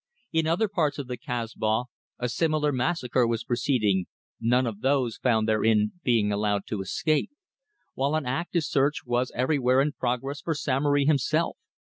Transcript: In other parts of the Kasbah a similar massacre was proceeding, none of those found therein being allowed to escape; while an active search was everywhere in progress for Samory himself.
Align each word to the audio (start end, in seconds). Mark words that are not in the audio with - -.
In 0.33 0.47
other 0.47 0.67
parts 0.67 0.97
of 0.97 1.05
the 1.05 1.15
Kasbah 1.15 1.83
a 2.17 2.27
similar 2.27 2.71
massacre 2.71 3.27
was 3.27 3.43
proceeding, 3.43 4.07
none 4.39 4.65
of 4.65 4.81
those 4.81 5.17
found 5.17 5.47
therein 5.47 5.91
being 6.01 6.31
allowed 6.31 6.65
to 6.69 6.81
escape; 6.81 7.29
while 7.93 8.15
an 8.15 8.25
active 8.25 8.63
search 8.63 9.05
was 9.05 9.31
everywhere 9.35 9.79
in 9.79 9.91
progress 9.91 10.41
for 10.41 10.55
Samory 10.55 11.05
himself. 11.05 11.55